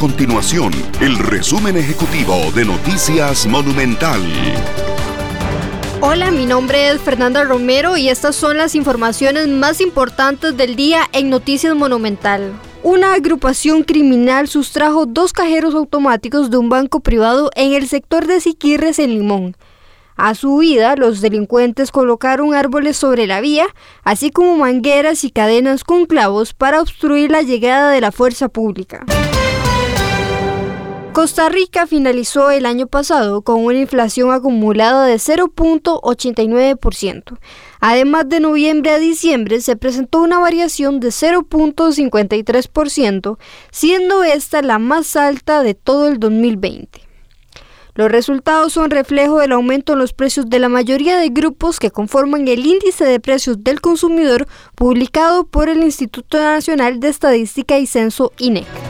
continuación 0.00 0.72
el 1.02 1.18
resumen 1.18 1.76
ejecutivo 1.76 2.34
de 2.54 2.64
Noticias 2.64 3.46
Monumental. 3.46 4.22
Hola, 6.00 6.30
mi 6.30 6.46
nombre 6.46 6.88
es 6.88 7.02
Fernanda 7.02 7.44
Romero 7.44 7.98
y 7.98 8.08
estas 8.08 8.34
son 8.34 8.56
las 8.56 8.74
informaciones 8.74 9.46
más 9.48 9.82
importantes 9.82 10.56
del 10.56 10.74
día 10.74 11.02
en 11.12 11.28
Noticias 11.28 11.76
Monumental. 11.76 12.54
Una 12.82 13.12
agrupación 13.12 13.82
criminal 13.82 14.48
sustrajo 14.48 15.04
dos 15.04 15.34
cajeros 15.34 15.74
automáticos 15.74 16.50
de 16.50 16.56
un 16.56 16.70
banco 16.70 17.00
privado 17.00 17.50
en 17.54 17.74
el 17.74 17.86
sector 17.86 18.26
de 18.26 18.40
Siquirres 18.40 18.98
en 18.98 19.10
Limón. 19.10 19.54
A 20.16 20.34
su 20.34 20.54
huida, 20.54 20.96
los 20.96 21.20
delincuentes 21.20 21.90
colocaron 21.90 22.54
árboles 22.54 22.96
sobre 22.96 23.26
la 23.26 23.42
vía, 23.42 23.66
así 24.02 24.30
como 24.30 24.56
mangueras 24.56 25.24
y 25.24 25.30
cadenas 25.30 25.84
con 25.84 26.06
clavos 26.06 26.54
para 26.54 26.80
obstruir 26.80 27.30
la 27.30 27.42
llegada 27.42 27.90
de 27.90 28.00
la 28.00 28.12
fuerza 28.12 28.48
pública. 28.48 29.04
Costa 31.20 31.50
Rica 31.50 31.86
finalizó 31.86 32.50
el 32.50 32.64
año 32.64 32.86
pasado 32.86 33.42
con 33.42 33.62
una 33.62 33.78
inflación 33.78 34.32
acumulada 34.32 35.04
de 35.04 35.16
0.89%. 35.16 37.38
Además 37.78 38.26
de 38.30 38.40
noviembre 38.40 38.92
a 38.92 38.98
diciembre 38.98 39.60
se 39.60 39.76
presentó 39.76 40.22
una 40.22 40.38
variación 40.38 40.98
de 40.98 41.08
0.53%, 41.08 43.36
siendo 43.70 44.24
esta 44.24 44.62
la 44.62 44.78
más 44.78 45.14
alta 45.14 45.62
de 45.62 45.74
todo 45.74 46.08
el 46.08 46.18
2020. 46.18 47.02
Los 47.94 48.10
resultados 48.10 48.72
son 48.72 48.90
reflejo 48.90 49.40
del 49.40 49.52
aumento 49.52 49.92
en 49.92 49.98
los 49.98 50.14
precios 50.14 50.48
de 50.48 50.58
la 50.58 50.70
mayoría 50.70 51.18
de 51.18 51.28
grupos 51.28 51.78
que 51.78 51.90
conforman 51.90 52.48
el 52.48 52.64
índice 52.64 53.04
de 53.04 53.20
precios 53.20 53.62
del 53.62 53.82
consumidor 53.82 54.46
publicado 54.74 55.44
por 55.44 55.68
el 55.68 55.82
Instituto 55.82 56.38
Nacional 56.38 56.98
de 56.98 57.08
Estadística 57.08 57.78
y 57.78 57.86
Censo 57.86 58.32
INEC. 58.38 58.89